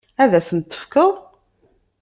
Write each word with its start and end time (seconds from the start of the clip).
Ad 0.23 0.31
as-tent-tefkeḍ? 0.39 1.11